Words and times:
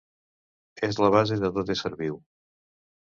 És 0.87 0.97
la 1.05 1.11
base 1.15 1.39
de 1.43 1.51
tot 1.59 1.71
ésser 1.75 1.93
viu. 2.01 2.21